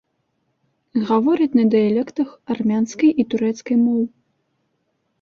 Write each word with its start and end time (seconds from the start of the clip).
Гавораць 1.09 1.57
на 1.59 1.65
дыялектах 1.77 2.29
армянскай 2.57 3.09
і 3.21 3.31
турэцкай 3.31 3.75
моў. 3.87 4.01